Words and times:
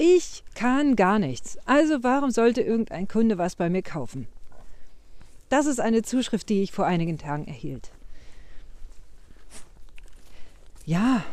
Ich 0.00 0.44
kann 0.54 0.94
gar 0.94 1.18
nichts. 1.18 1.58
Also 1.66 2.04
warum 2.04 2.30
sollte 2.30 2.60
irgendein 2.60 3.08
Kunde 3.08 3.36
was 3.36 3.56
bei 3.56 3.68
mir 3.68 3.82
kaufen? 3.82 4.28
Das 5.48 5.66
ist 5.66 5.80
eine 5.80 6.02
Zuschrift, 6.02 6.48
die 6.48 6.62
ich 6.62 6.70
vor 6.70 6.86
einigen 6.86 7.18
Tagen 7.18 7.48
erhielt. 7.48 7.90
Ja, 10.86 11.24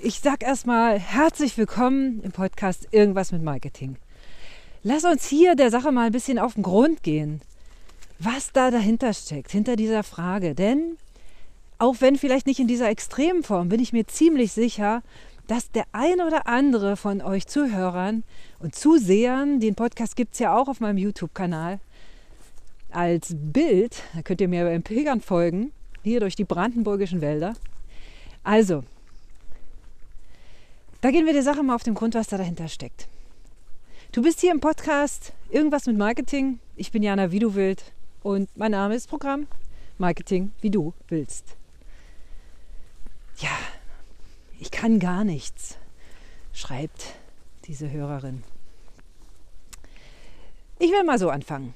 ich 0.00 0.20
sag 0.20 0.44
erstmal 0.44 1.00
herzlich 1.00 1.58
willkommen 1.58 2.22
im 2.22 2.30
Podcast 2.30 2.86
Irgendwas 2.92 3.32
mit 3.32 3.42
Marketing. 3.42 3.96
Lass 4.84 5.04
uns 5.04 5.26
hier 5.26 5.56
der 5.56 5.72
Sache 5.72 5.90
mal 5.90 6.06
ein 6.06 6.12
bisschen 6.12 6.38
auf 6.38 6.54
den 6.54 6.62
Grund 6.62 7.02
gehen, 7.02 7.42
was 8.20 8.52
da 8.52 8.70
dahinter 8.70 9.14
steckt, 9.14 9.50
hinter 9.50 9.74
dieser 9.74 10.04
Frage. 10.04 10.54
Denn 10.54 10.96
auch 11.78 11.96
wenn 11.98 12.16
vielleicht 12.16 12.46
nicht 12.46 12.60
in 12.60 12.68
dieser 12.68 12.88
extremen 12.88 13.42
Form, 13.42 13.68
bin 13.68 13.80
ich 13.80 13.92
mir 13.92 14.06
ziemlich 14.06 14.52
sicher, 14.52 15.02
dass 15.46 15.70
der 15.70 15.84
ein 15.92 16.20
oder 16.20 16.46
andere 16.46 16.96
von 16.96 17.20
euch 17.20 17.46
Zuhörern 17.46 18.24
und 18.58 18.74
Zusehern, 18.74 19.60
den 19.60 19.74
Podcast 19.74 20.16
gibt 20.16 20.34
es 20.34 20.38
ja 20.38 20.56
auch 20.56 20.68
auf 20.68 20.80
meinem 20.80 20.98
YouTube-Kanal, 20.98 21.80
als 22.90 23.34
Bild, 23.34 24.02
da 24.14 24.22
könnt 24.22 24.40
ihr 24.40 24.48
mir 24.48 24.64
beim 24.64 24.82
Pilgern 24.82 25.20
folgen, 25.20 25.72
hier 26.02 26.20
durch 26.20 26.36
die 26.36 26.44
brandenburgischen 26.44 27.20
Wälder. 27.20 27.54
Also, 28.44 28.84
da 31.00 31.10
gehen 31.10 31.26
wir 31.26 31.32
der 31.32 31.42
Sache 31.42 31.62
mal 31.62 31.74
auf 31.74 31.82
den 31.82 31.94
Grund, 31.94 32.14
was 32.14 32.28
da 32.28 32.36
dahinter 32.36 32.68
steckt. 32.68 33.08
Du 34.12 34.22
bist 34.22 34.40
hier 34.40 34.52
im 34.52 34.60
Podcast 34.60 35.32
Irgendwas 35.50 35.86
mit 35.86 35.96
Marketing. 35.96 36.58
Ich 36.76 36.92
bin 36.92 37.02
Jana 37.02 37.30
Wie 37.30 37.38
du 37.38 37.54
willst 37.54 37.92
und 38.22 38.48
mein 38.56 38.72
Name 38.72 38.94
ist 38.94 39.08
Programm 39.08 39.46
Marketing 39.98 40.52
wie 40.60 40.70
du 40.70 40.92
willst. 41.08 41.56
Ja, 43.38 43.50
ich 44.62 44.70
kann 44.70 45.00
gar 45.00 45.24
nichts, 45.24 45.76
schreibt 46.52 47.14
diese 47.64 47.90
Hörerin. 47.90 48.44
Ich 50.78 50.92
will 50.92 51.02
mal 51.02 51.18
so 51.18 51.30
anfangen. 51.30 51.74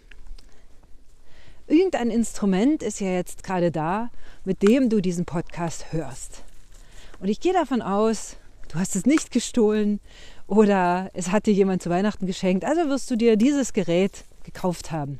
Irgendein 1.66 2.10
Instrument 2.10 2.84
ist 2.84 3.00
ja 3.00 3.08
jetzt 3.08 3.42
gerade 3.42 3.72
da, 3.72 4.10
mit 4.44 4.62
dem 4.62 4.88
du 4.88 5.00
diesen 5.00 5.24
Podcast 5.24 5.92
hörst. 5.92 6.44
Und 7.18 7.26
ich 7.26 7.40
gehe 7.40 7.52
davon 7.52 7.82
aus, 7.82 8.36
du 8.68 8.78
hast 8.78 8.94
es 8.94 9.04
nicht 9.04 9.32
gestohlen 9.32 9.98
oder 10.46 11.10
es 11.12 11.32
hat 11.32 11.46
dir 11.46 11.54
jemand 11.54 11.82
zu 11.82 11.90
Weihnachten 11.90 12.24
geschenkt, 12.24 12.64
also 12.64 12.88
wirst 12.88 13.10
du 13.10 13.16
dir 13.16 13.36
dieses 13.36 13.72
Gerät 13.72 14.22
gekauft 14.44 14.92
haben. 14.92 15.18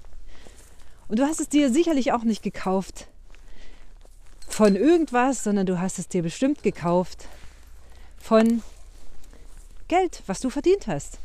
Und 1.09 1.19
du 1.19 1.25
hast 1.25 1.41
es 1.41 1.49
dir 1.49 1.73
sicherlich 1.73 2.13
auch 2.13 2.23
nicht 2.23 2.45
gekauft 2.45 3.09
von 4.47 4.77
irgendwas, 4.77 5.43
sondern 5.43 5.67
du 5.67 5.81
hast 5.81 5.99
es 5.99 6.07
dir 6.07 6.23
bestimmt 6.23 6.63
gekauft 6.63 7.27
von 8.27 8.61
Geld, 9.87 10.25
was 10.27 10.41
du 10.41 10.51
verdient 10.51 10.89
hast. 10.89 11.21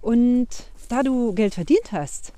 Und 0.00 0.48
da 0.88 1.02
du 1.02 1.34
Geld 1.34 1.52
verdient 1.52 1.92
hast, 1.92 2.32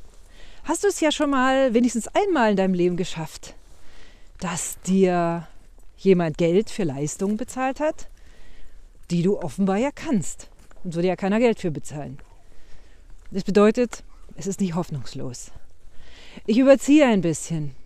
hast 0.65 0.83
du 0.83 0.89
es 0.89 0.99
ja 0.99 1.13
schon 1.13 1.31
mal 1.31 1.73
wenigstens 1.73 2.09
einmal 2.09 2.51
in 2.51 2.57
deinem 2.57 2.75
Leben 2.75 2.97
geschafft, 2.97 3.55
dass 4.41 4.81
dir 4.81 5.47
jemand 5.99 6.37
Geld 6.37 6.69
für 6.69 6.83
Leistungen 6.83 7.37
bezahlt 7.37 7.79
hat, 7.79 8.09
die 9.13 9.23
du 9.23 9.39
offenbar 9.39 9.77
ja 9.77 9.91
kannst. 9.95 10.49
Und 10.83 10.97
würde 10.97 11.09
ja 11.09 11.17
keiner 11.17 11.39
Geld 11.39 11.61
für 11.61 11.71
bezahlen. 11.71 12.19
Das 13.31 13.45
bedeutet, 13.45 14.03
es 14.35 14.49
ist 14.49 14.61
nicht 14.61 14.75
hoffnungslos. 14.75 15.53
Ich 16.45 16.59
überziehe 16.59 17.07
ein 17.07 17.21
bisschen. 17.21 17.77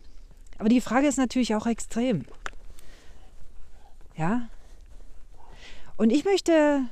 Aber 0.57 0.71
die 0.71 0.81
Frage 0.81 1.09
ist 1.09 1.19
natürlich 1.19 1.55
auch 1.55 1.67
extrem. 1.67 2.25
Ja, 4.17 4.49
und 5.99 6.11
ich 6.11 6.25
möchte, 6.25 6.83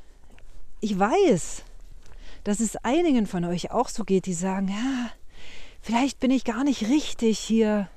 ich 0.81 0.99
weiß, 0.99 1.63
dass 2.45 2.61
es 2.61 2.77
einigen 2.77 3.27
von 3.27 3.45
euch 3.45 3.71
auch 3.71 3.89
so 3.89 4.05
geht, 4.05 4.27
die 4.27 4.35
sagen, 4.35 4.69
ja, 4.69 5.11
vielleicht 5.81 6.21
bin 6.21 6.31
ich 6.31 6.45
gar 6.45 6.65
nicht 6.65 6.89
richtig 6.89 7.39
hier 7.39 7.89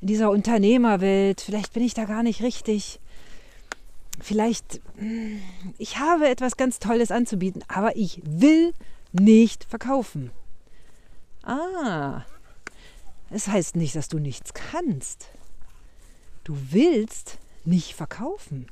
in 0.00 0.06
dieser 0.06 0.30
Unternehmerwelt, 0.30 1.40
vielleicht 1.40 1.72
bin 1.72 1.82
ich 1.82 1.94
da 1.94 2.04
gar 2.04 2.22
nicht 2.22 2.42
richtig. 2.42 3.00
Vielleicht, 4.20 4.80
hm, 4.96 5.40
ich 5.78 5.98
habe 5.98 6.28
etwas 6.28 6.56
ganz 6.56 6.78
Tolles 6.78 7.10
anzubieten, 7.10 7.64
aber 7.68 7.96
ich 7.96 8.20
will 8.24 8.74
nicht 9.12 9.64
verkaufen. 9.64 10.30
Ah, 11.42 12.24
es 13.30 13.44
das 13.44 13.54
heißt 13.54 13.76
nicht, 13.76 13.96
dass 13.96 14.08
du 14.08 14.18
nichts 14.18 14.52
kannst. 14.52 15.28
Du 16.44 16.54
willst 16.70 17.38
nicht 17.64 17.94
verkaufen. 17.94 18.66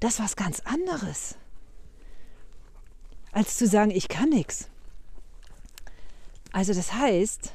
Das 0.00 0.14
ist 0.14 0.20
was 0.20 0.36
ganz 0.36 0.60
anderes, 0.60 1.36
als 3.32 3.56
zu 3.56 3.66
sagen, 3.66 3.90
ich 3.90 4.08
kann 4.08 4.28
nichts. 4.28 4.68
Also 6.52 6.72
das 6.72 6.94
heißt, 6.94 7.52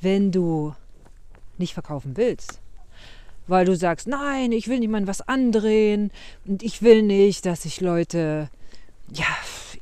wenn 0.00 0.32
du 0.32 0.74
nicht 1.58 1.74
verkaufen 1.74 2.16
willst, 2.16 2.60
weil 3.46 3.64
du 3.64 3.76
sagst, 3.76 4.06
nein, 4.06 4.52
ich 4.52 4.68
will 4.68 4.78
niemandem 4.78 5.08
was 5.08 5.20
andrehen 5.20 6.10
und 6.46 6.62
ich 6.62 6.82
will 6.82 7.02
nicht, 7.02 7.44
dass 7.46 7.64
ich 7.64 7.80
Leute 7.80 8.50
ja 9.12 9.26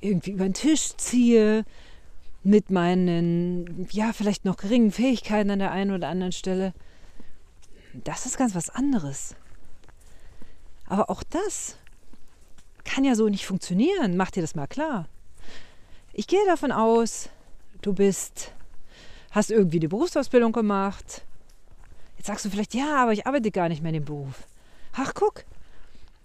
irgendwie 0.00 0.32
über 0.32 0.44
den 0.44 0.54
Tisch 0.54 0.96
ziehe 0.96 1.64
mit 2.42 2.70
meinen 2.70 3.86
ja 3.90 4.12
vielleicht 4.12 4.44
noch 4.44 4.56
geringen 4.56 4.92
Fähigkeiten 4.92 5.50
an 5.50 5.58
der 5.58 5.72
einen 5.72 5.92
oder 5.92 6.08
anderen 6.08 6.32
Stelle. 6.32 6.72
Das 7.92 8.26
ist 8.26 8.38
ganz 8.38 8.54
was 8.54 8.70
anderes. 8.70 9.36
Aber 10.90 11.08
auch 11.08 11.22
das 11.22 11.76
kann 12.82 13.04
ja 13.04 13.14
so 13.14 13.28
nicht 13.28 13.46
funktionieren. 13.46 14.16
Mach 14.16 14.32
dir 14.32 14.40
das 14.40 14.56
mal 14.56 14.66
klar. 14.66 15.06
Ich 16.12 16.26
gehe 16.26 16.44
davon 16.46 16.72
aus, 16.72 17.28
du 17.80 17.92
bist, 17.92 18.52
hast 19.30 19.52
irgendwie 19.52 19.78
eine 19.78 19.88
Berufsausbildung 19.88 20.50
gemacht. 20.50 21.22
Jetzt 22.16 22.26
sagst 22.26 22.44
du 22.44 22.50
vielleicht, 22.50 22.74
ja, 22.74 22.96
aber 22.96 23.12
ich 23.12 23.24
arbeite 23.24 23.52
gar 23.52 23.68
nicht 23.68 23.82
mehr 23.82 23.90
in 23.90 24.00
dem 24.00 24.04
Beruf. 24.04 24.48
Ach, 24.92 25.14
guck, 25.14 25.44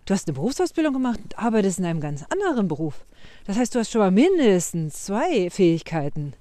du 0.05 0.15
hast 0.15 0.27
eine 0.27 0.33
Berufsausbildung 0.33 0.93
gemacht 0.93 1.19
und 1.21 1.37
arbeitest 1.37 1.77
in 1.77 1.85
einem 1.85 2.01
ganz 2.01 2.25
anderen 2.29 2.67
Beruf. 2.67 3.05
Das 3.45 3.57
heißt, 3.57 3.75
du 3.75 3.79
hast 3.79 3.91
schon 3.91 4.01
mal 4.01 4.09
mindestens 4.09 5.03
zwei 5.03 5.51
Fähigkeiten. 5.51 6.33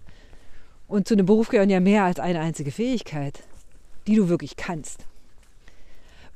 Und 0.89 1.07
zu 1.07 1.15
einem 1.15 1.27
Beruf 1.27 1.51
gehören 1.51 1.69
ja 1.69 1.81
mehr 1.81 2.05
als 2.05 2.21
eine 2.21 2.41
einzige 2.41 2.73
Fähigkeit, 2.73 3.43
die 4.07 4.17
du 4.17 4.31
wirklich 4.31 4.57
kannst. 4.57 5.05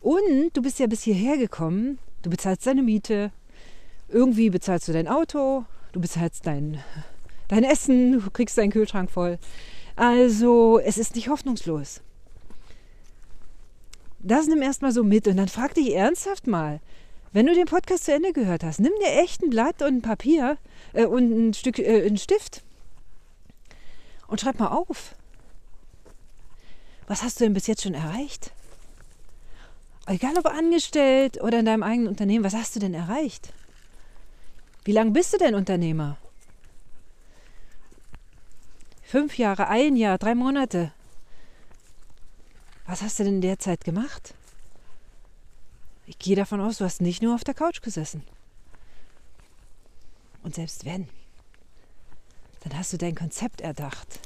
Und 0.00 0.50
du 0.54 0.62
bist 0.62 0.78
ja 0.78 0.86
bis 0.86 1.02
hierher 1.02 1.36
gekommen, 1.36 1.98
du 2.22 2.30
bezahlst 2.30 2.66
deine 2.66 2.82
Miete, 2.82 3.32
irgendwie 4.08 4.50
bezahlst 4.50 4.88
du 4.88 4.92
dein 4.92 5.08
Auto, 5.08 5.64
du 5.92 6.00
bezahlst 6.00 6.46
dein, 6.46 6.82
dein 7.48 7.64
Essen, 7.64 8.12
du 8.12 8.30
kriegst 8.30 8.56
deinen 8.56 8.72
Kühlschrank 8.72 9.10
voll. 9.10 9.38
Also 9.96 10.78
es 10.78 10.98
ist 10.98 11.16
nicht 11.16 11.28
hoffnungslos. 11.28 12.00
Das 14.20 14.46
nimm 14.46 14.62
erstmal 14.62 14.92
so 14.92 15.04
mit 15.04 15.26
und 15.28 15.36
dann 15.36 15.48
frag 15.48 15.74
dich 15.74 15.94
ernsthaft 15.94 16.46
mal, 16.46 16.80
wenn 17.32 17.46
du 17.46 17.54
den 17.54 17.66
Podcast 17.66 18.04
zu 18.04 18.12
Ende 18.12 18.32
gehört 18.32 18.64
hast, 18.64 18.80
nimm 18.80 18.92
dir 19.00 19.20
echt 19.20 19.42
ein 19.42 19.50
Blatt 19.50 19.82
und 19.82 19.98
ein 19.98 20.02
Papier 20.02 20.56
äh, 20.92 21.04
und 21.04 21.30
ein 21.30 21.54
Stück, 21.54 21.78
äh, 21.78 22.06
einen 22.06 22.16
Stift 22.16 22.62
und 24.28 24.40
schreib 24.40 24.58
mal 24.58 24.68
auf. 24.68 25.14
Was 27.06 27.22
hast 27.22 27.40
du 27.40 27.44
denn 27.44 27.54
bis 27.54 27.66
jetzt 27.66 27.82
schon 27.82 27.94
erreicht? 27.94 28.52
Egal 30.08 30.36
ob 30.38 30.46
angestellt 30.46 31.40
oder 31.42 31.60
in 31.60 31.66
deinem 31.66 31.82
eigenen 31.82 32.08
Unternehmen, 32.08 32.44
was 32.44 32.54
hast 32.54 32.74
du 32.76 32.80
denn 32.80 32.94
erreicht? 32.94 33.52
Wie 34.84 34.92
lange 34.92 35.10
bist 35.10 35.32
du 35.32 35.38
denn 35.38 35.54
Unternehmer? 35.54 36.16
Fünf 39.02 39.38
Jahre, 39.38 39.68
ein 39.68 39.96
Jahr, 39.96 40.18
drei 40.18 40.34
Monate. 40.34 40.92
Was 42.86 43.02
hast 43.02 43.18
du 43.18 43.24
denn 43.24 43.36
in 43.36 43.40
der 43.42 43.58
Zeit 43.58 43.84
gemacht? 43.84 44.34
Ich 46.06 46.18
gehe 46.18 46.36
davon 46.36 46.60
aus, 46.60 46.78
du 46.78 46.84
hast 46.84 47.02
nicht 47.02 47.22
nur 47.22 47.34
auf 47.34 47.44
der 47.44 47.54
Couch 47.54 47.82
gesessen. 47.82 48.22
Und 50.42 50.54
selbst 50.54 50.86
wenn, 50.86 51.08
dann 52.60 52.78
hast 52.78 52.92
du 52.92 52.96
dein 52.96 53.14
Konzept 53.14 53.60
erdacht. 53.60 54.20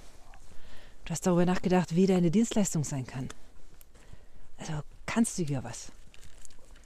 Du 1.05 1.11
hast 1.11 1.27
darüber 1.27 1.45
nachgedacht, 1.45 1.97
wie 1.97 2.07
deine 2.07 2.31
Dienstleistung 2.31 2.85
sein 2.85 3.07
kann. 3.07 3.29
Also 4.59 4.83
kannst 5.13 5.39
du 5.39 5.43
hier 5.43 5.63
was. 5.63 5.93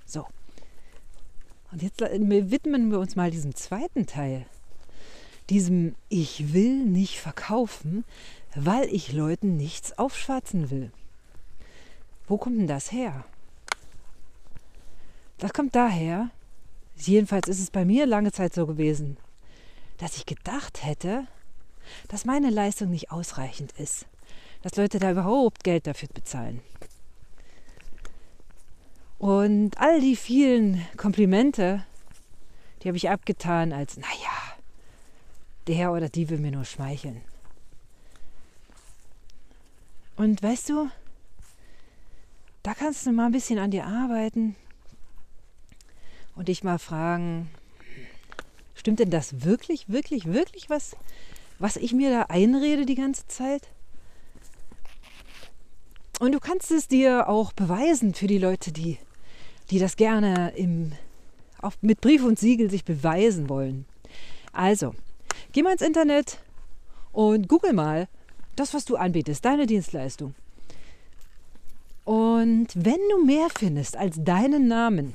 So. 0.04 0.26
Und 1.70 1.82
jetzt 1.82 2.00
widmen 2.00 2.90
wir 2.90 2.98
uns 2.98 3.14
mal 3.14 3.30
diesem 3.30 3.54
zweiten 3.54 4.06
Teil. 4.06 4.46
Diesem 5.48 5.94
Ich 6.08 6.52
will 6.52 6.84
nicht 6.84 7.20
verkaufen, 7.20 8.04
weil 8.56 8.92
ich 8.92 9.12
Leuten 9.12 9.56
nichts 9.56 9.96
aufschwatzen 9.96 10.70
will. 10.70 10.90
Wo 12.26 12.36
kommt 12.36 12.58
denn 12.58 12.66
das 12.66 12.90
her? 12.90 13.24
Das 15.38 15.52
kommt 15.52 15.76
daher, 15.76 16.30
jedenfalls 16.96 17.46
ist 17.46 17.60
es 17.60 17.70
bei 17.70 17.84
mir 17.84 18.06
lange 18.06 18.32
Zeit 18.32 18.54
so 18.54 18.66
gewesen, 18.66 19.18
dass 19.98 20.16
ich 20.16 20.26
gedacht 20.26 20.84
hätte, 20.84 21.28
dass 22.08 22.24
meine 22.24 22.50
Leistung 22.50 22.90
nicht 22.90 23.12
ausreichend 23.12 23.70
ist, 23.78 24.06
dass 24.62 24.74
Leute 24.74 24.98
da 24.98 25.12
überhaupt 25.12 25.62
Geld 25.62 25.86
dafür 25.86 26.08
bezahlen. 26.12 26.60
Und 29.18 29.78
all 29.78 30.00
die 30.00 30.16
vielen 30.16 30.86
Komplimente, 30.96 31.84
die 32.82 32.88
habe 32.88 32.96
ich 32.96 33.08
abgetan 33.08 33.72
als, 33.72 33.96
naja, 33.96 34.56
der 35.66 35.92
oder 35.92 36.08
die 36.08 36.28
will 36.28 36.38
mir 36.38 36.52
nur 36.52 36.64
schmeicheln. 36.64 37.22
Und 40.16 40.42
weißt 40.42 40.70
du, 40.70 40.90
da 42.62 42.74
kannst 42.74 43.06
du 43.06 43.12
mal 43.12 43.26
ein 43.26 43.32
bisschen 43.32 43.58
an 43.58 43.70
dir 43.70 43.86
arbeiten 43.86 44.56
und 46.34 46.48
dich 46.48 46.64
mal 46.64 46.78
fragen, 46.78 47.50
stimmt 48.74 48.98
denn 48.98 49.10
das 49.10 49.44
wirklich, 49.44 49.88
wirklich, 49.88 50.26
wirklich, 50.26 50.68
was, 50.70 50.96
was 51.58 51.76
ich 51.76 51.92
mir 51.92 52.10
da 52.10 52.22
einrede 52.22 52.86
die 52.86 52.94
ganze 52.94 53.26
Zeit? 53.28 53.68
Und 56.18 56.32
du 56.32 56.40
kannst 56.40 56.70
es 56.70 56.88
dir 56.88 57.28
auch 57.28 57.52
beweisen 57.52 58.14
für 58.14 58.26
die 58.26 58.38
Leute, 58.38 58.72
die, 58.72 58.98
die 59.70 59.78
das 59.78 59.96
gerne 59.96 60.52
im, 60.56 60.92
auf, 61.60 61.78
mit 61.80 62.00
Brief 62.00 62.24
und 62.24 62.38
Siegel 62.38 62.70
sich 62.70 62.84
beweisen 62.84 63.48
wollen. 63.48 63.86
Also, 64.52 64.94
geh 65.52 65.62
mal 65.62 65.72
ins 65.72 65.82
Internet 65.82 66.38
und 67.12 67.48
google 67.48 67.72
mal 67.72 68.08
das, 68.56 68.74
was 68.74 68.84
du 68.84 68.96
anbietest, 68.96 69.44
deine 69.44 69.66
Dienstleistung. 69.66 70.34
Und 72.04 72.68
wenn 72.74 73.00
du 73.10 73.24
mehr 73.24 73.48
findest 73.56 73.96
als 73.96 74.16
deinen 74.22 74.68
Namen, 74.68 75.14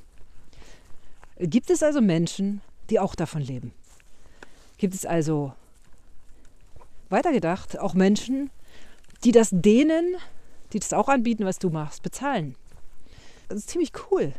gibt 1.40 1.70
es 1.70 1.82
also 1.82 2.02
Menschen, 2.02 2.62
die 2.90 3.00
auch 3.00 3.16
davon 3.16 3.42
leben. 3.42 3.72
Gibt 4.78 4.94
es 4.94 5.06
also 5.06 5.54
weitergedacht 7.10 7.80
auch 7.80 7.94
Menschen, 7.94 8.50
die 9.24 9.32
das 9.32 9.50
denen, 9.52 10.16
die 10.74 10.80
das 10.80 10.94
auch 10.94 11.08
anbieten, 11.08 11.46
was 11.46 11.60
du 11.60 11.70
machst, 11.70 12.04
bezahlen. 12.04 12.56
Ist 13.58 13.70
ziemlich 13.70 13.92
cool. 14.12 14.34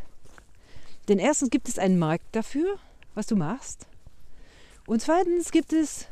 Denn 1.09 1.19
erstens 1.19 1.51
gibt 1.51 1.69
es 1.69 1.79
einen 1.79 1.99
Markt 1.99 2.25
dafür, 2.33 2.79
was 3.15 3.27
du 3.27 3.37
machst. 3.37 3.87
Und 4.87 5.03
zweitens 5.03 5.51
gibt 5.51 5.73
es 5.73 6.07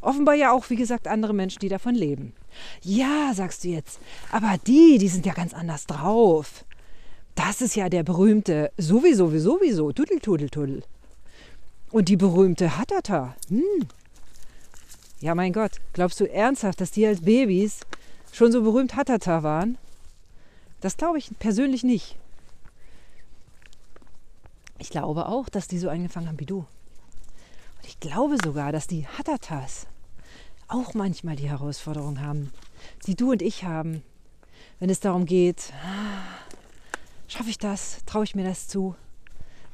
offenbar 0.00 0.34
ja 0.34 0.52
auch, 0.52 0.70
wie 0.70 0.76
gesagt, 0.76 1.08
andere 1.08 1.34
Menschen, 1.34 1.60
die 1.60 1.68
davon 1.68 1.94
leben. 1.94 2.32
Ja, 2.82 3.32
sagst 3.34 3.64
du 3.64 3.68
jetzt, 3.68 4.00
aber 4.32 4.56
die, 4.66 4.98
die 4.98 5.08
sind 5.08 5.26
ja 5.26 5.32
ganz 5.32 5.54
anders 5.54 5.86
drauf. 5.86 6.64
Das 7.34 7.60
ist 7.60 7.76
ja 7.76 7.88
der 7.88 8.02
berühmte 8.02 8.72
sowieso, 8.76 9.30
sowieso, 9.38 9.92
Tuddel, 9.92 10.20
Tuddel, 10.20 10.50
Tuddel. 10.50 10.82
Und 11.90 12.08
die 12.08 12.16
berühmte 12.16 12.76
Hatata. 12.76 13.36
Hm. 13.48 13.88
Ja, 15.20 15.34
mein 15.34 15.52
Gott, 15.52 15.72
glaubst 15.92 16.20
du 16.20 16.30
ernsthaft, 16.30 16.80
dass 16.80 16.92
die 16.92 17.06
als 17.06 17.22
Babys 17.22 17.80
schon 18.32 18.52
so 18.52 18.62
berühmt 18.62 18.96
Hatata 18.96 19.42
waren? 19.42 19.76
Das 20.80 20.96
glaube 20.96 21.18
ich 21.18 21.30
persönlich 21.38 21.84
nicht. 21.84 22.16
Ich 24.80 24.88
glaube 24.88 25.26
auch, 25.26 25.50
dass 25.50 25.68
die 25.68 25.78
so 25.78 25.90
angefangen 25.90 26.26
haben 26.26 26.40
wie 26.40 26.46
du. 26.46 26.60
Und 26.60 27.86
ich 27.86 28.00
glaube 28.00 28.38
sogar, 28.42 28.72
dass 28.72 28.86
die 28.86 29.06
Hatatas 29.06 29.86
auch 30.68 30.94
manchmal 30.94 31.36
die 31.36 31.50
Herausforderung 31.50 32.20
haben, 32.20 32.50
die 33.06 33.14
du 33.14 33.32
und 33.32 33.42
ich 33.42 33.64
haben, 33.64 34.02
wenn 34.78 34.88
es 34.88 35.00
darum 35.00 35.26
geht, 35.26 35.74
schaffe 37.28 37.50
ich 37.50 37.58
das, 37.58 37.98
traue 38.06 38.24
ich 38.24 38.34
mir 38.34 38.44
das 38.44 38.68
zu, 38.68 38.96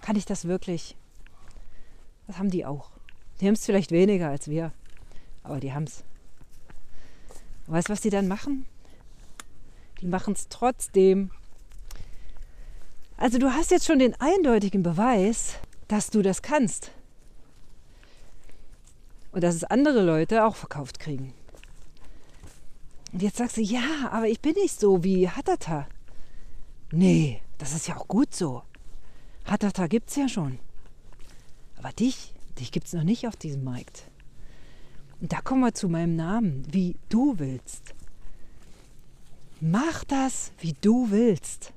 kann 0.01 0.17
ich 0.17 0.25
das 0.25 0.47
wirklich? 0.47 0.97
Das 2.27 2.39
haben 2.39 2.51
die 2.51 2.67
auch. 2.67 2.91
Die 3.41 3.47
haben 3.47 3.55
es 3.55 3.65
vielleicht 3.65 3.93
weniger 3.93 4.29
als 4.29 4.49
wir, 4.49 4.73
aber 5.45 5.61
die 5.61 5.73
haben 5.73 5.85
es. 5.85 6.03
Weißt 7.69 7.89
du, 7.89 7.93
was 7.93 8.01
die 8.01 8.11
dann 8.11 8.27
machen? 8.27 8.67
Die 10.01 10.07
machen 10.07 10.35
es 10.35 10.49
trotzdem. 10.49 11.31
Also 13.17 13.39
du 13.39 13.53
hast 13.53 13.71
jetzt 13.71 13.87
schon 13.87 13.99
den 13.99 14.15
eindeutigen 14.21 14.83
Beweis, 14.83 15.55
dass 15.89 16.11
du 16.11 16.23
das 16.23 16.43
kannst 16.43 16.91
und 19.33 19.43
dass 19.43 19.55
es 19.55 19.65
andere 19.65 20.03
Leute 20.03 20.45
auch 20.45 20.57
verkauft 20.57 20.99
kriegen. 20.99 21.33
Und 23.13 23.23
jetzt 23.23 23.39
sagst 23.39 23.57
du, 23.57 23.63
ja, 23.63 24.11
aber 24.11 24.29
ich 24.29 24.41
bin 24.41 24.53
nicht 24.53 24.79
so 24.79 25.03
wie 25.03 25.29
Hatata. 25.29 25.87
Nee, 26.91 27.41
das 27.57 27.75
ist 27.75 27.89
ja 27.89 27.97
auch 27.97 28.09
gut 28.09 28.35
so. 28.35 28.63
Hatata 29.47 29.87
gibt 29.87 30.11
es 30.11 30.17
ja 30.17 30.29
schon. 30.29 30.59
Aber 31.79 31.93
dich, 31.93 32.35
dich 32.59 32.73
gibt 32.73 32.87
es 32.87 32.93
noch 32.93 33.05
nicht 33.05 33.27
auf 33.27 33.37
diesem 33.37 33.65
Markt. 33.65 34.05
Und 35.21 35.33
da 35.33 35.41
kommen 35.41 35.63
wir 35.63 35.73
zu 35.73 35.89
meinem 35.89 36.17
Namen, 36.17 36.67
wie 36.71 36.97
du 37.09 37.39
willst. 37.39 37.95
Mach 39.61 40.05
das, 40.05 40.53
wie 40.59 40.75
du 40.81 41.11
willst. 41.11 41.73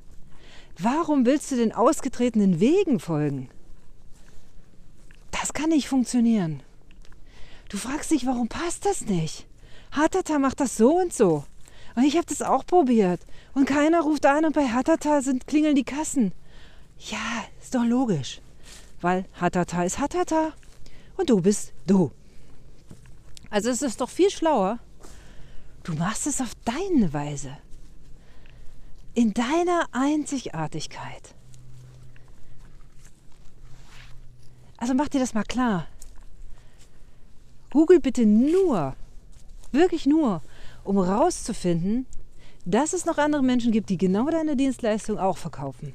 Warum 0.82 1.26
willst 1.26 1.52
du 1.52 1.58
den 1.58 1.74
ausgetretenen 1.74 2.62
Wegen 2.62 3.02
folgen? 3.02 3.50
Das 5.32 5.52
kann 5.52 5.70
nicht 5.70 5.90
funktionieren. 5.90 6.64
Du 7.68 7.78
fragst 7.78 8.12
dich, 8.12 8.26
warum 8.26 8.48
passt 8.48 8.86
das 8.86 9.02
nicht? 9.02 9.46
Hatata 9.92 10.40
macht 10.40 10.62
das 10.62 10.78
so 10.78 10.98
und 10.98 11.14
so. 11.14 11.44
Und 11.96 12.04
ich 12.06 12.16
habe 12.16 12.28
das 12.28 12.42
auch 12.42 12.66
probiert. 12.66 13.20
Und 13.54 13.66
keiner 13.66 14.02
ruft 14.02 14.26
an 14.26 14.46
und 14.46 14.56
bei 14.56 14.70
Hatata 14.70 15.22
sind, 15.22 15.48
klingeln 15.48 15.76
die 15.76 15.84
Kassen. 15.84 16.32
Ja, 16.98 17.44
ist 17.62 17.76
doch 17.76 17.84
logisch. 17.84 18.40
Weil 19.02 19.26
Hatata 19.34 19.84
ist 19.84 20.00
Hatata 20.00 20.54
und 21.18 21.30
du 21.30 21.42
bist 21.42 21.74
du. 21.88 22.12
Also 23.50 23.70
es 23.70 23.82
ist 23.82 24.00
doch 24.00 24.10
viel 24.10 24.30
schlauer. 24.30 24.80
Du 25.84 25.94
machst 25.94 26.26
es 26.26 26.40
auf 26.40 26.54
deine 26.64 27.12
Weise. 27.12 27.58
In 29.20 29.34
deiner 29.34 29.86
Einzigartigkeit. 29.92 31.36
Also 34.78 34.94
mach 34.94 35.10
dir 35.10 35.20
das 35.20 35.34
mal 35.34 35.44
klar. 35.44 35.88
Google 37.70 38.00
bitte 38.00 38.26
nur, 38.26 38.96
wirklich 39.74 40.06
nur, 40.06 40.42
um 40.86 41.04
herauszufinden, 41.04 42.06
dass 42.64 42.94
es 42.94 43.04
noch 43.04 43.18
andere 43.18 43.44
Menschen 43.44 43.74
gibt, 43.74 43.90
die 43.90 43.98
genau 43.98 44.30
deine 44.30 44.56
Dienstleistung 44.56 45.20
auch 45.20 45.38
verkaufen. 45.38 45.94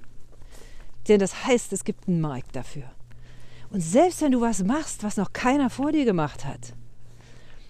Denn 1.08 1.18
das 1.18 1.46
heißt, 1.46 1.72
es 1.72 1.84
gibt 1.84 2.06
einen 2.06 2.20
Markt 2.20 2.54
dafür. 2.54 2.90
Und 3.70 3.80
selbst 3.80 4.20
wenn 4.20 4.32
du 4.32 4.42
was 4.42 4.62
machst, 4.64 5.02
was 5.02 5.16
noch 5.16 5.32
keiner 5.32 5.70
vor 5.70 5.92
dir 5.92 6.04
gemacht 6.04 6.44
hat, 6.44 6.74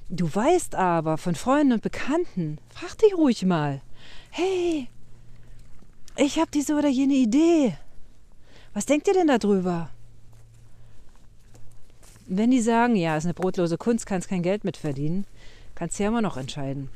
du 0.08 0.34
weißt 0.34 0.74
aber 0.74 1.16
von 1.16 1.36
Freunden 1.36 1.74
und 1.74 1.82
Bekannten, 1.82 2.58
frag 2.70 2.98
dich 2.98 3.14
ruhig 3.16 3.44
mal, 3.44 3.82
hey, 4.30 4.88
ich 6.16 6.38
habe 6.38 6.50
diese 6.52 6.74
oder 6.76 6.88
jene 6.88 7.14
Idee. 7.14 7.76
Was 8.72 8.86
denkt 8.86 9.06
ihr 9.08 9.14
denn 9.14 9.28
darüber? 9.28 9.90
Wenn 12.26 12.50
die 12.50 12.60
sagen, 12.60 12.96
ja, 12.96 13.16
ist 13.16 13.24
eine 13.24 13.34
brotlose 13.34 13.76
Kunst, 13.76 14.06
kannst 14.06 14.28
kein 14.28 14.42
Geld 14.42 14.64
mit 14.64 14.76
verdienen, 14.76 15.26
kannst 15.74 15.98
du 15.98 16.04
ja 16.04 16.08
immer 16.08 16.22
noch 16.22 16.36
entscheiden, 16.36 16.88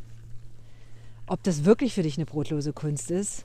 ob 1.26 1.42
das 1.42 1.64
wirklich 1.64 1.94
für 1.94 2.02
dich 2.02 2.16
eine 2.16 2.26
brotlose 2.26 2.72
Kunst 2.72 3.10
ist 3.10 3.44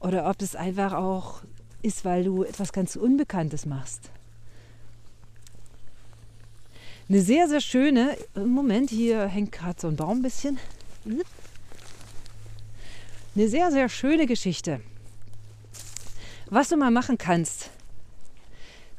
oder 0.00 0.28
ob 0.28 0.38
das 0.38 0.56
einfach 0.56 0.92
auch 0.92 1.42
ist, 1.82 2.04
weil 2.04 2.24
du 2.24 2.42
etwas 2.42 2.72
ganz 2.72 2.96
Unbekanntes 2.96 3.64
machst. 3.64 4.10
Eine 7.08 7.22
sehr, 7.22 7.48
sehr 7.48 7.60
schöne, 7.60 8.16
Moment, 8.34 8.90
hier 8.90 9.26
hängt 9.26 9.52
gerade 9.52 9.80
so 9.80 9.86
ein 9.86 9.94
Baum 9.94 10.18
ein 10.18 10.22
bisschen. 10.22 10.58
Eine 13.36 13.48
sehr, 13.48 13.70
sehr 13.70 13.88
schöne 13.88 14.26
Geschichte. 14.26 14.80
Was 16.50 16.70
du 16.70 16.76
mal 16.76 16.90
machen 16.90 17.18
kannst. 17.18 17.70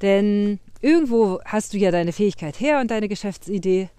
Denn 0.02 0.60
Irgendwo 0.82 1.40
hast 1.44 1.74
du 1.74 1.78
ja 1.78 1.92
deine 1.92 2.14
Fähigkeit 2.14 2.60
her 2.60 2.80
und 2.80 2.92
deine 2.92 3.08
Geschäftsidee. 3.08 3.90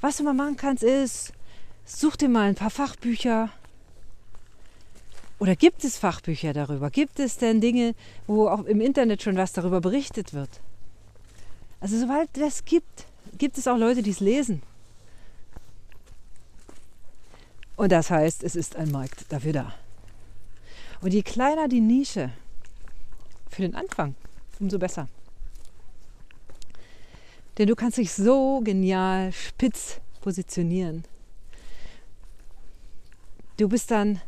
Was 0.00 0.18
du 0.18 0.24
mal 0.24 0.34
machen 0.34 0.56
kannst, 0.56 0.84
ist, 0.84 1.32
such 1.84 2.16
dir 2.16 2.28
mal 2.28 2.48
ein 2.48 2.54
paar 2.54 2.70
Fachbücher. 2.70 3.50
Oder 5.38 5.56
gibt 5.56 5.84
es 5.84 5.98
Fachbücher 5.98 6.52
darüber? 6.52 6.90
Gibt 6.90 7.18
es 7.18 7.38
denn 7.38 7.60
Dinge, 7.60 7.94
wo 8.26 8.48
auch 8.48 8.64
im 8.64 8.80
Internet 8.80 9.22
schon 9.22 9.36
was 9.36 9.52
darüber 9.52 9.80
berichtet 9.80 10.32
wird? 10.32 10.60
Also 11.80 11.98
sobald 11.98 12.28
das 12.34 12.64
gibt, 12.64 13.06
gibt 13.36 13.58
es 13.58 13.66
auch 13.66 13.76
Leute, 13.76 14.02
die 14.02 14.10
es 14.10 14.20
lesen. 14.20 14.62
Und 17.76 17.92
das 17.92 18.10
heißt, 18.10 18.42
es 18.42 18.56
ist 18.56 18.76
ein 18.76 18.90
Markt 18.90 19.30
dafür 19.30 19.52
da. 19.52 19.74
Und 21.02 21.12
je 21.12 21.22
kleiner 21.22 21.68
die 21.68 21.80
Nische 21.80 22.30
für 23.50 23.62
den 23.62 23.74
Anfang, 23.74 24.14
umso 24.58 24.78
besser. 24.78 25.08
Denn 27.58 27.68
du 27.68 27.74
kannst 27.74 27.98
dich 27.98 28.12
so 28.12 28.60
genial 28.62 29.32
spitz 29.32 30.00
positionieren. 30.20 31.04
Du 33.58 33.68
bist 33.68 33.90
dann 33.90 34.20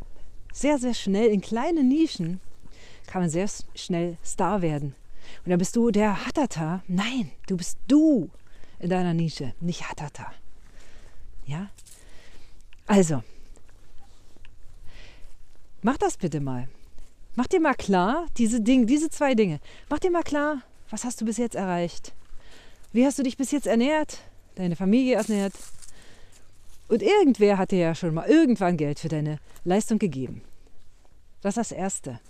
sehr, 0.52 0.78
sehr 0.78 0.94
schnell 0.94 1.28
in 1.28 1.40
kleinen 1.40 1.88
Nischen, 1.88 2.40
kann 3.06 3.22
man 3.22 3.30
sehr 3.30 3.48
schnell 3.74 4.16
Star 4.24 4.62
werden. 4.62 4.94
Und 5.44 5.50
dann 5.50 5.58
bist 5.58 5.76
du 5.76 5.90
der 5.90 6.26
Hatata. 6.26 6.82
Nein, 6.88 7.30
du 7.46 7.56
bist 7.56 7.78
du 7.86 8.30
in 8.78 8.90
deiner 8.90 9.14
Nische, 9.14 9.54
nicht 9.60 9.88
Hatata. 9.88 10.32
Ja? 11.46 11.68
Also, 12.86 13.22
mach 15.82 15.96
das 15.96 16.16
bitte 16.16 16.40
mal. 16.40 16.68
Mach 17.34 17.46
dir 17.46 17.60
mal 17.60 17.74
klar, 17.74 18.26
diese, 18.36 18.60
Ding, 18.60 18.86
diese 18.86 19.10
zwei 19.10 19.34
Dinge. 19.34 19.60
Mach 19.88 19.98
dir 19.98 20.10
mal 20.10 20.22
klar, 20.22 20.62
was 20.90 21.04
hast 21.04 21.20
du 21.20 21.24
bis 21.24 21.36
jetzt 21.36 21.54
erreicht? 21.54 22.12
Wie 22.92 23.04
hast 23.04 23.18
du 23.18 23.22
dich 23.22 23.36
bis 23.36 23.50
jetzt 23.50 23.66
ernährt? 23.66 24.18
deine 24.58 24.76
Familie 24.76 25.16
ernährt. 25.16 25.54
Und 26.88 27.02
irgendwer 27.02 27.58
hat 27.58 27.70
dir 27.70 27.78
ja 27.78 27.94
schon 27.94 28.14
mal 28.14 28.28
irgendwann 28.28 28.76
Geld 28.76 28.98
für 28.98 29.08
deine 29.08 29.38
Leistung 29.64 29.98
gegeben. 29.98 30.42
Das 31.40 31.56
ist 31.56 31.70
das 31.70 31.72
Erste. 31.72 32.20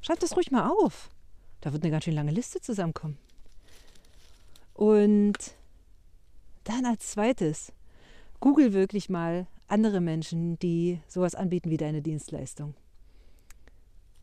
Schreib 0.00 0.18
das 0.18 0.36
ruhig 0.36 0.50
mal 0.50 0.68
auf. 0.68 1.10
Da 1.60 1.72
wird 1.72 1.82
eine 1.82 1.92
ganz 1.92 2.04
schön 2.04 2.14
lange 2.14 2.32
Liste 2.32 2.60
zusammenkommen. 2.60 3.18
Und 4.74 5.36
dann 6.64 6.86
als 6.86 7.10
zweites, 7.10 7.72
google 8.40 8.72
wirklich 8.72 9.08
mal 9.08 9.46
andere 9.72 10.00
Menschen, 10.00 10.58
die 10.58 11.00
sowas 11.08 11.34
anbieten 11.34 11.70
wie 11.70 11.78
deine 11.78 12.02
Dienstleistung. 12.02 12.74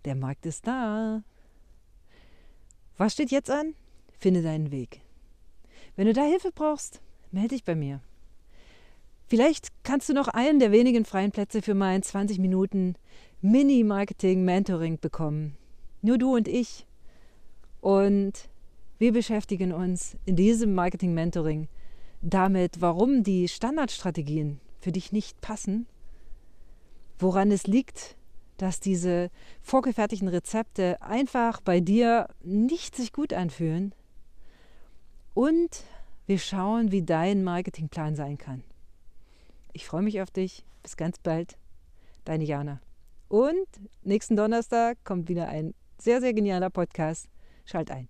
Der 0.06 0.16
Markt 0.16 0.46
ist 0.46 0.66
da. 0.66 1.24
Was 2.98 3.14
steht 3.14 3.32
jetzt 3.32 3.50
an? 3.50 3.74
Finde 4.20 4.42
deinen 4.42 4.72
Weg. 4.72 5.02
Wenn 5.96 6.06
du 6.06 6.14
da 6.14 6.24
Hilfe 6.24 6.52
brauchst, 6.54 7.02
melde 7.32 7.50
dich 7.50 7.64
bei 7.64 7.76
mir. 7.76 8.00
Vielleicht 9.28 9.70
kannst 9.84 10.08
du 10.08 10.14
noch 10.14 10.28
einen 10.28 10.60
der 10.60 10.72
wenigen 10.72 11.04
freien 11.04 11.32
Plätze 11.32 11.62
für 11.62 11.74
mein 11.74 12.04
20 12.04 12.40
Minuten 12.40 12.96
Mini-Marketing-Mentoring 13.42 15.00
bekommen. 15.00 15.58
Nur 16.02 16.18
du 16.18 16.36
und 16.36 16.48
ich. 16.48 16.86
Und 17.82 18.34
wir 18.98 19.14
beschäftigen 19.14 19.72
uns 19.72 20.16
in 20.26 20.36
diesem 20.36 20.76
Marketing-Mentoring 20.76 21.68
damit, 22.22 22.82
warum 22.82 23.24
die 23.24 23.48
Standardstrategien 23.48 24.60
für 24.80 24.92
dich 24.92 25.12
nicht 25.12 25.42
passen, 25.42 25.88
woran 27.18 27.52
es 27.52 27.68
liegt, 27.68 28.18
dass 28.58 28.80
diese 28.80 29.30
vorgefertigten 29.62 30.28
Rezepte 30.28 31.02
einfach 31.02 31.62
bei 31.62 31.80
dir 31.80 32.28
nicht 32.42 32.96
sich 32.96 33.14
gut 33.14 33.34
anfühlen. 33.34 33.94
Und 35.34 35.84
wir 36.26 36.40
schauen, 36.40 36.92
wie 36.92 37.02
dein 37.02 37.44
Marketingplan 37.44 38.16
sein 38.16 38.38
kann. 38.38 38.64
Ich 39.74 39.86
freue 39.86 40.02
mich 40.02 40.22
auf 40.22 40.32
dich. 40.32 40.66
Bis 40.84 40.98
ganz 40.98 41.20
bald. 41.20 41.58
Deine 42.26 42.44
Jana. 42.44 42.82
Und 43.28 43.68
nächsten 44.04 44.36
Donnerstag 44.36 44.98
kommt 45.04 45.30
wieder 45.30 45.48
ein 45.48 45.74
sehr, 45.98 46.20
sehr 46.20 46.34
genialer 46.34 46.70
Podcast. 46.70 47.28
Schalt 47.66 47.92
ein. 47.92 48.10